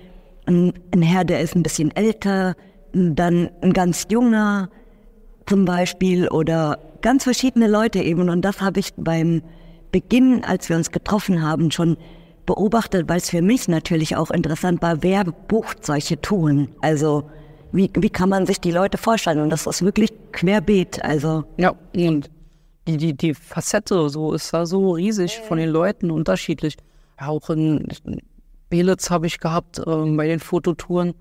[0.46, 2.56] ein, ein Herr, der ist ein bisschen älter,
[2.94, 4.70] dann ein ganz junger
[5.46, 8.30] zum Beispiel oder ganz verschiedene Leute eben.
[8.30, 9.44] Und das habe ich beim
[9.92, 11.98] Beginn, als wir uns getroffen haben, schon
[12.46, 16.70] beobachtet, weil es für mich natürlich auch interessant war, wer bucht solche Touren?
[16.82, 17.30] Also
[17.72, 19.40] wie, wie kann man sich die Leute vorstellen?
[19.40, 21.04] Und das ist wirklich querbeet.
[21.04, 22.30] Also ja, und
[22.88, 26.78] die, die, die Facette so ist da so riesig von den Leuten unterschiedlich.
[27.18, 27.88] Auch in
[28.70, 31.14] Belitz habe ich gehabt äh, bei den Fototouren.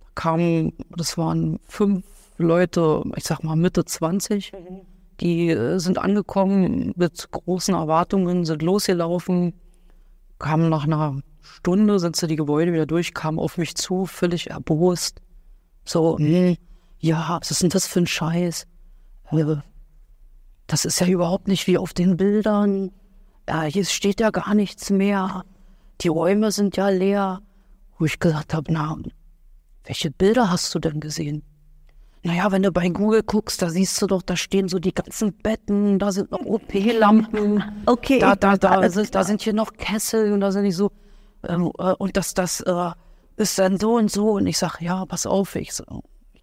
[0.00, 2.04] Da kamen, das waren fünf
[2.36, 4.52] Leute, ich sag mal Mitte 20.
[4.52, 9.54] Mhm die äh, sind angekommen mit großen Erwartungen, sind losgelaufen,
[10.38, 14.50] kamen nach einer Stunde, sind sie die Gebäude wieder durch, kamen auf mich zu, völlig
[14.50, 15.20] erbost.
[15.84, 16.56] So, hm,
[17.00, 18.66] ja, was ist denn das für ein Scheiß?
[20.66, 22.92] Das ist ja überhaupt nicht wie auf den Bildern.
[23.48, 25.44] Ja, hier steht ja gar nichts mehr.
[26.02, 27.40] Die Räume sind ja leer.
[27.98, 28.96] Wo ich gesagt habe, na,
[29.84, 31.42] welche Bilder hast du denn gesehen?
[32.24, 35.32] Naja, wenn du bei Google guckst, da siehst du doch, da stehen so die ganzen
[35.32, 37.62] Betten, da sind noch OP-Lampen.
[37.86, 38.18] Okay.
[38.18, 40.90] Da, da, da, sind, da sind hier noch Kessel und da sind die so,
[41.46, 42.90] ähm, äh, und das, das äh,
[43.36, 44.32] ist dann so und so.
[44.32, 45.84] Und ich sage, ja, pass auf, ich, so,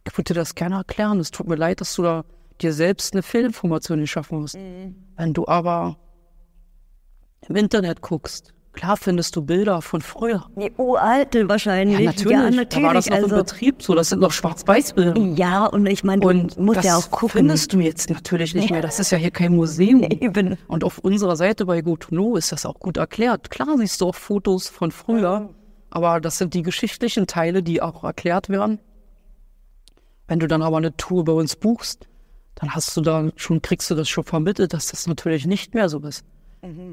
[0.05, 1.19] ich würde dir das gerne erklären.
[1.19, 2.25] Es tut mir leid, dass du da
[2.61, 4.55] dir selbst eine Fehlinformation nicht schaffen musst.
[4.55, 4.95] Mhm.
[5.17, 5.97] Wenn du aber
[7.47, 10.45] im Internet guckst, Klar findest du Bilder von früher.
[10.57, 11.99] Die uralte wahrscheinlich.
[11.99, 12.31] Ja, natürlich.
[12.31, 12.67] Ja, natürlich.
[12.69, 13.95] Da war das noch also, im Betrieb so.
[13.95, 15.17] Das sind noch Schwarz-Weiß-Bilder.
[15.35, 17.39] ja, und ich meine, du musst das ja auch gucken.
[17.39, 18.81] findest du jetzt natürlich nicht mehr.
[18.81, 20.03] Das ist ja hier kein Museum.
[20.09, 20.57] Eben.
[20.67, 23.49] Und auf unserer Seite bei GoToNo ist das auch gut erklärt.
[23.49, 25.49] Klar siehst du auch Fotos von früher,
[25.89, 28.79] aber das sind die geschichtlichen Teile, die auch erklärt werden.
[30.27, 32.07] Wenn du dann aber eine Tour bei uns buchst,
[32.55, 35.87] dann hast du da schon, kriegst du das schon vermittelt, dass das natürlich nicht mehr
[35.87, 36.25] so ist.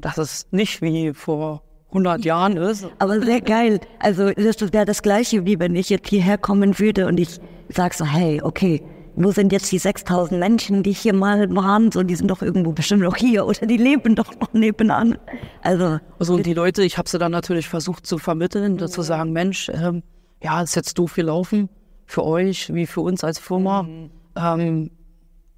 [0.01, 1.63] Dass es nicht wie vor
[1.93, 2.87] 100 Jahren ist.
[2.99, 3.79] Aber sehr geil.
[3.99, 7.93] Also das wäre das Gleiche, wie wenn ich jetzt hierher kommen würde und ich sag
[7.93, 8.81] so, hey, okay,
[9.15, 11.91] wo sind jetzt die 6000 Menschen, die hier mal waren?
[11.91, 15.17] So, die sind doch irgendwo bestimmt noch hier oder die leben doch noch nebenan.
[15.61, 19.31] Also, Also und die Leute, ich habe sie dann natürlich versucht zu vermitteln, zu sagen,
[19.31, 20.01] Mensch, ähm,
[20.41, 21.69] ja, ist jetzt doof gelaufen
[22.05, 23.87] für euch wie für uns als Firma.
[24.35, 24.89] Ähm,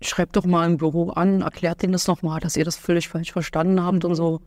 [0.01, 3.31] schreibt doch mal im Büro an, erklärt denen das nochmal, dass ihr das völlig falsch
[3.31, 4.41] verstanden habt und so.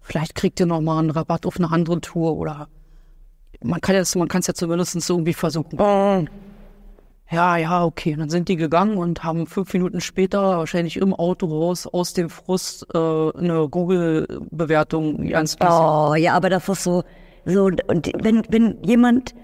[0.00, 2.68] Vielleicht kriegt ihr nochmal einen Rabatt auf eine andere Tour oder
[3.62, 5.78] man kann jetzt, man kann es ja zumindest irgendwie versuchen.
[7.30, 8.16] Ja, ja, okay.
[8.18, 12.28] Dann sind die gegangen und haben fünf Minuten später wahrscheinlich im Auto raus aus dem
[12.28, 17.04] Frust äh, eine Google-Bewertung ganz oh ja, aber das ist so,
[17.44, 19.34] so und wenn, wenn jemand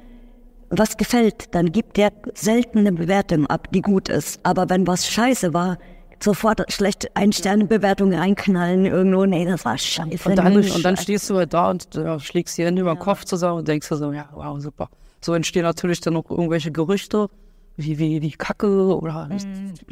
[0.70, 4.40] was gefällt, dann gibt der selten eine Bewertung ab, die gut ist.
[4.42, 5.78] Aber wenn was scheiße war,
[6.22, 10.28] sofort schlecht ein Sterne Bewertung reinknallen irgendwo, nee, das war scheiße.
[10.28, 12.98] Und dann, und dann stehst du halt da und äh, schlägst die Hände über den
[12.98, 14.88] Kopf zusammen und denkst dir so, ja, wow, super.
[15.20, 17.28] So entstehen natürlich dann noch irgendwelche Gerüchte,
[17.76, 19.28] wie, wie die Kacke oder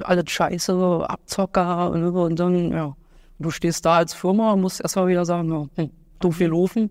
[0.03, 2.23] alles Scheiße, Abzocker und, so.
[2.23, 2.97] und dann, ja.
[3.39, 6.91] Du stehst da als Firma und musst erstmal wieder sagen, ja, hm, doof gelaufen.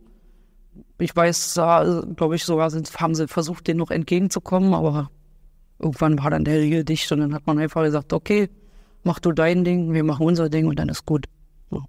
[1.00, 5.10] Ich weiß, da, glaube ich, sogar sind, haben sie versucht, denen noch entgegenzukommen, aber
[5.80, 8.50] irgendwann war dann der Riegel dicht und dann hat man einfach gesagt, okay,
[9.03, 11.25] mach du dein Ding, wir machen unser Ding und dann ist gut.
[11.69, 11.83] So.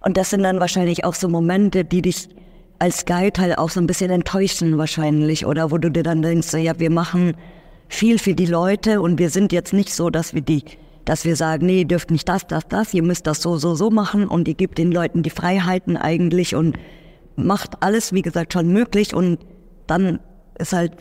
[0.00, 2.28] Und das sind dann wahrscheinlich auch so Momente, die dich
[2.78, 6.52] als Guide halt auch so ein bisschen enttäuschen wahrscheinlich, oder wo du dir dann denkst,
[6.54, 7.34] ja, wir machen
[7.88, 10.64] viel für die Leute und wir sind jetzt nicht so, dass wir die,
[11.04, 13.74] dass wir sagen, nee, ihr dürft nicht das, das, das, ihr müsst das so, so,
[13.74, 16.76] so machen und ihr gebt den Leuten die Freiheiten eigentlich und
[17.36, 19.38] macht alles, wie gesagt, schon möglich und
[19.86, 20.20] dann
[20.58, 20.92] ist halt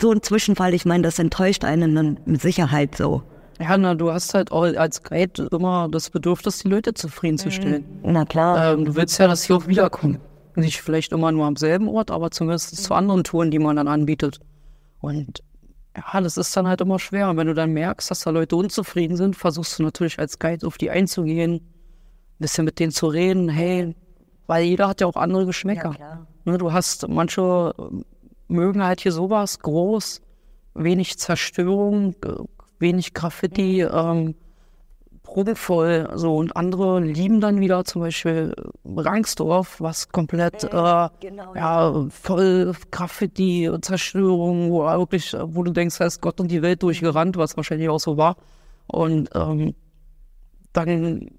[0.00, 3.22] so ein Zwischenfall, ich meine, das enttäuscht einen dann mit Sicherheit so.
[3.60, 7.84] Ja, na, du hast halt auch als Guide immer das Bedürfnis, die Leute zufriedenzustellen.
[8.02, 8.74] Na klar.
[8.74, 10.20] Ähm, du willst ja, dass sie auch wiederkommen.
[10.54, 13.88] Nicht vielleicht immer nur am selben Ort, aber zumindest zu anderen Touren, die man dann
[13.88, 14.40] anbietet.
[15.00, 15.42] Und
[15.96, 17.30] ja, das ist dann halt immer schwer.
[17.30, 20.66] Und wenn du dann merkst, dass da Leute unzufrieden sind, versuchst du natürlich als Guide
[20.66, 21.62] auf die einzugehen, ein
[22.38, 23.48] bisschen mit denen zu reden.
[23.48, 23.94] Hey,
[24.46, 25.90] weil jeder hat ja auch andere Geschmäcker.
[25.90, 26.26] klar.
[26.44, 28.04] ne, du hast, manche ähm,
[28.48, 30.22] mögen halt hier sowas groß,
[30.74, 32.34] wenig Zerstörung, äh,
[32.78, 34.34] wenig Graffiti, ähm,
[35.22, 38.54] prunkvoll, so und andere lieben dann wieder zum Beispiel
[38.86, 46.06] Rangsdorf, was komplett äh, genau, ja, voll Graffiti, Zerstörung, wo wirklich, wo du denkst, da
[46.06, 48.36] ist Gott und die Welt durchgerannt, was wahrscheinlich auch so war.
[48.86, 49.74] Und ähm,
[50.72, 51.30] dann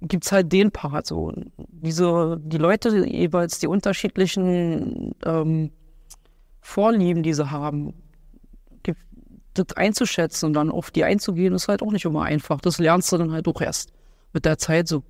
[0.00, 1.32] gibt's halt den Part so.
[1.58, 5.70] Diese, die Leute jeweils die unterschiedlichen ähm,
[6.62, 8.03] Vorlieben, die sie haben, gibt-
[9.54, 12.60] das einzuschätzen und dann auf die einzugehen, ist halt auch nicht immer einfach.
[12.60, 13.90] Das lernst du dann halt auch erst
[14.32, 15.02] mit der Zeit so.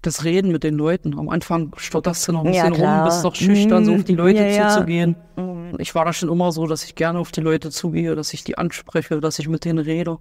[0.00, 1.18] Das Reden mit den Leuten.
[1.18, 3.04] Am Anfang stotterst du noch ein Ja, bisschen rum, klar.
[3.04, 4.68] bist doch schüchtern, so auf die Leute Ja, ja.
[4.68, 5.16] zuzugehen.
[5.78, 8.44] Ich war da schon immer so, dass ich gerne auf die Leute zugehe, dass ich
[8.44, 10.18] die anspreche, dass ich mit denen rede.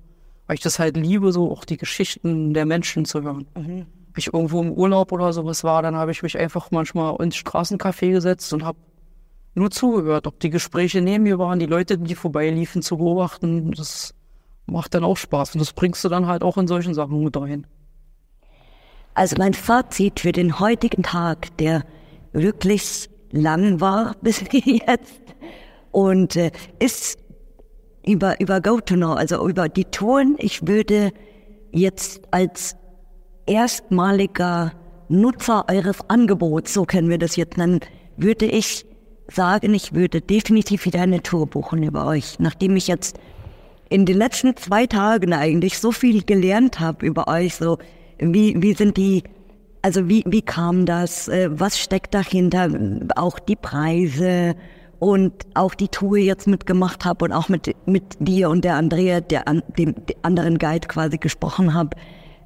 [0.47, 3.45] Weil ich das halt liebe, so auch die Geschichten der Menschen zu hören.
[3.53, 3.85] Wenn
[4.15, 8.11] ich irgendwo im Urlaub oder sowas war, dann habe ich mich einfach manchmal ins Straßencafé
[8.13, 8.79] gesetzt und habe
[9.57, 13.71] nur zugehört, ob die Gespräche neben mir waren, die Leute, die vorbeiliefen, zu beobachten.
[13.71, 14.13] Das
[14.67, 15.55] macht dann auch Spaß.
[15.55, 17.65] Und das bringst du dann halt auch in solchen Sachen mit rein.
[19.13, 21.83] Also mein Fazit für den heutigen Tag, der
[22.33, 25.21] wirklich lang war bis jetzt
[25.91, 27.17] und äh, ist
[28.05, 30.35] über, über GoToNow, also über die Touren.
[30.37, 31.11] Ich würde
[31.71, 32.75] jetzt als
[33.47, 34.73] erstmaliger
[35.09, 37.79] Nutzer eures Angebots, so können wir das jetzt nennen,
[38.17, 38.85] würde ich
[39.31, 42.39] sagen, ich würde definitiv wieder eine Tour buchen über euch.
[42.39, 43.19] Nachdem ich jetzt
[43.89, 47.77] in den letzten zwei Tagen eigentlich so viel gelernt habe über euch, so
[48.19, 49.23] wie, wie sind die,
[49.81, 52.69] also wie, wie kam das, äh, was steckt dahinter,
[53.15, 54.55] auch die Preise
[54.99, 59.21] und auch die Tour jetzt mitgemacht habe und auch mit, mit dir und der Andrea,
[59.21, 61.95] der an, dem anderen Guide quasi gesprochen habe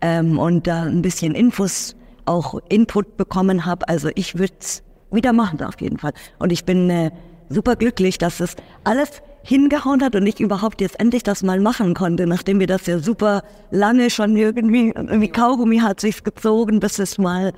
[0.02, 3.88] ähm, und da ein bisschen Infos, auch Input bekommen habe.
[3.88, 6.14] Also ich würde es wieder machen auf jeden Fall.
[6.40, 7.12] Und ich bin äh,
[7.50, 11.94] super glücklich, dass es alles hingehauen hat und ich überhaupt jetzt endlich das mal machen
[11.94, 17.00] konnte, nachdem wir das ja super lange schon irgendwie, irgendwie Kaugummi hat sich's gezogen, bis
[17.00, 17.54] es mal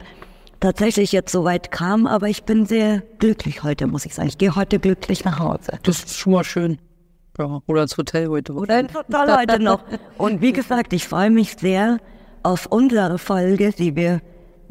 [0.59, 4.29] tatsächlich jetzt so weit kam, aber ich bin sehr glücklich heute, muss ich sagen.
[4.29, 5.77] Ich gehe heute glücklich nach Hause.
[5.83, 6.79] Das ist schon mal schön.
[7.37, 8.53] Ja, oder ins Hotel heute.
[8.53, 9.83] Oder ins Hotel heute noch.
[10.17, 11.97] Und wie gesagt, ich freue mich sehr
[12.43, 14.21] auf unsere Folge, die wir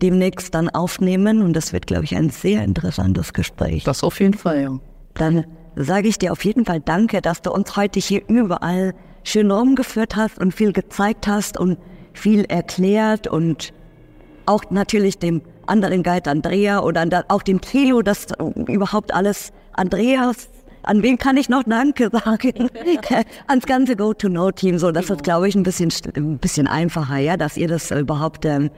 [0.03, 1.43] demnächst dann aufnehmen.
[1.43, 3.85] Und das wird, glaube ich, ein sehr interessantes Gespräch.
[3.85, 4.79] Das auf jeden Fall, ja.
[5.15, 5.45] Dann
[5.77, 8.95] sage ich dir auf jeden Fall Danke, dass du uns heute hier überall
[9.25, 11.79] schön rumgeführt hast und viel gezeigt hast und
[12.13, 13.73] viel erklärt und
[14.47, 18.27] auch natürlich dem anderen Guide Andrea oder auch dem Theo, das
[18.67, 20.49] überhaupt alles Andreas
[20.83, 22.69] an wen kann ich noch Danke sagen?
[23.47, 24.79] Ans ganze Go-to-Know-Team.
[24.79, 28.45] So, das ist, glaube ich, ein bisschen, ein bisschen einfacher, ja, dass ihr das überhaupt
[28.45, 28.71] ähm,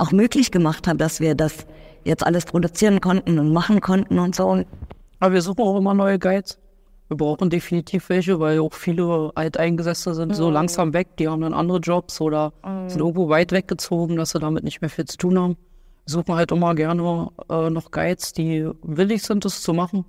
[0.00, 1.66] auch möglich gemacht habt, dass wir das
[2.04, 4.64] jetzt alles produzieren konnten und machen konnten und so.
[5.20, 6.58] Aber wir suchen auch immer neue Guides.
[7.08, 10.34] Wir brauchen definitiv welche, weil auch viele Alteingesessene sind mhm.
[10.34, 11.16] so langsam weg.
[11.18, 12.88] Die haben dann andere Jobs oder mhm.
[12.88, 15.56] sind irgendwo weit weggezogen, dass sie damit nicht mehr viel zu tun haben.
[16.06, 20.04] Wir suchen halt immer gerne äh, noch Guides, die willig sind, das zu machen.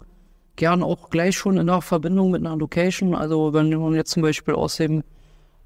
[0.56, 3.16] Gern auch gleich schon in der Verbindung mit einer Location.
[3.16, 5.04] Also wenn man jetzt zum Beispiel aus dem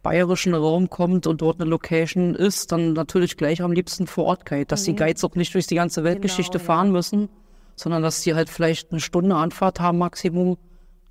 [0.06, 4.45] bayerischen Raum kommt und dort eine Location ist, dann natürlich gleich am liebsten vor Ort
[4.45, 4.86] Guide, dass mhm.
[4.86, 6.93] die Guides auch nicht durch die ganze Weltgeschichte genau, fahren ja.
[6.93, 7.28] müssen,
[7.76, 10.58] sondern dass die halt vielleicht eine Stunde Anfahrt haben Maximum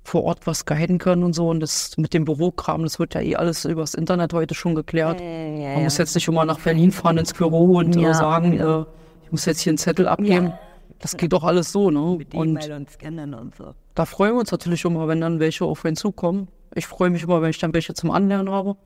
[0.05, 1.49] vor Ort was guiden können und so.
[1.49, 5.19] Und das mit dem Bürokram, das wird ja eh alles übers Internet heute schon geklärt.
[5.19, 8.57] Äh, ja, Man muss jetzt nicht immer nach Berlin fahren ins Büro und äh, sagen,
[8.57, 8.85] äh,
[9.25, 10.53] ich muss jetzt hier einen Zettel abgeben.
[10.99, 12.15] Das geht doch alles so, ne?
[12.17, 13.73] Mit und, und und so.
[13.93, 16.47] Da freuen wir uns natürlich immer, wenn dann welche auf einen zukommen.
[16.75, 18.77] Ich freue mich immer, wenn ich dann welche zum Anlernen habe,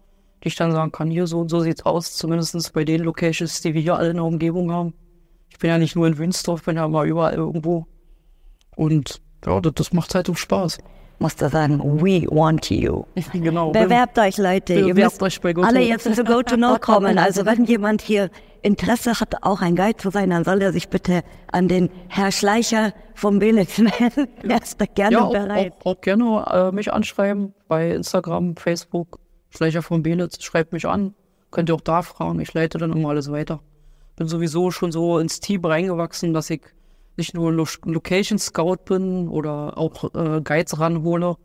[0.44, 3.62] die ich dann sagen kann, hier so und so sieht's aus, zumindest bei den Locations,
[3.62, 4.94] die wir hier alle in der Umgebung haben.
[5.50, 7.88] Ich bin ja nicht nur in Wünsdorf, bin ja mal überall irgendwo.
[8.76, 10.78] Und ja, das, das macht halt auch Spaß
[11.20, 13.04] musst du sagen, we want you.
[13.34, 13.72] Genau.
[13.72, 14.84] Bewerbt euch, Leute.
[14.84, 15.68] Bewerbt euch bei GoTo.
[15.68, 17.18] Alle jetzt zu GoToNo kommen.
[17.18, 18.30] Also wenn jemand hier
[18.62, 22.32] Interesse hat, auch ein Guide zu sein, dann soll er sich bitte an den Herr
[22.32, 24.28] Schleicher vom Belitz melden.
[24.44, 25.74] Er ist da gerne ja, bereit.
[25.84, 29.20] Auch, auch gerne äh, mich anschreiben bei Instagram, Facebook.
[29.50, 31.14] Schleicher vom Belitz, schreibt mich an.
[31.52, 32.40] Könnt ihr auch da fragen.
[32.40, 33.62] Ich leite dann immer alles weiter.
[34.16, 36.62] Bin sowieso schon so ins Team reingewachsen, dass ich
[37.20, 41.36] nicht nur Lo Location Scout bin oder auch äh, Guides ranhole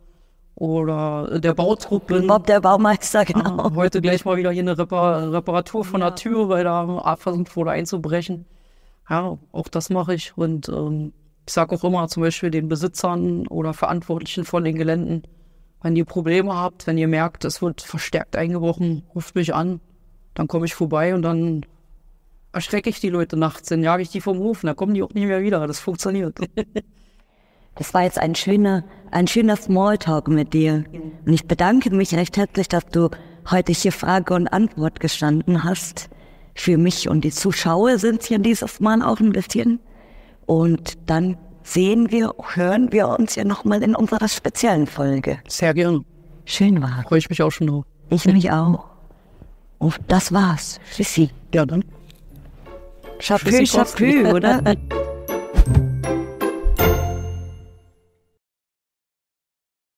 [0.54, 2.26] oder der Bautrupp bin.
[2.26, 3.58] Bob, der Baumeister, genau.
[3.58, 6.08] Ah, heute gleich mal wieder hier eine Repar Reparatur von ja.
[6.08, 8.46] der Tür, weil da versucht wurde einzubrechen.
[9.10, 10.36] Ja, auch das mache ich.
[10.38, 11.12] Und ähm,
[11.46, 15.24] ich sage auch immer zum Beispiel den Besitzern oder Verantwortlichen von den Geländen,
[15.82, 19.80] wenn ihr Probleme habt, wenn ihr merkt, es wird verstärkt eingebrochen, ruft mich an,
[20.32, 21.66] dann komme ich vorbei und dann
[22.54, 25.12] erschrecke ich die Leute nachts, dann jage ich die vom Hof, dann kommen die auch
[25.12, 25.66] nicht mehr wieder.
[25.66, 26.38] Das funktioniert.
[27.76, 30.84] Das war jetzt ein schöner, ein schöner Smalltalk mit dir.
[31.26, 33.10] Und ich bedanke mich recht herzlich, dass du
[33.50, 36.08] heute hier Frage und Antwort gestanden hast.
[36.54, 39.80] Für mich und die Zuschauer sind es ja dieses Mal auch ein bisschen.
[40.46, 45.38] Und dann sehen wir, hören wir uns ja nochmal in unserer speziellen Folge.
[45.48, 46.04] Sehr gerne.
[46.44, 47.02] Schön war.
[47.08, 47.84] Freue ich mich auch schon drauf.
[48.10, 48.84] Ich mich auch.
[49.78, 50.78] Und das war's.
[50.94, 51.30] Tschüssi.
[51.52, 51.84] Ja, dann.
[53.18, 54.62] Chapeau, Chapeau, oder?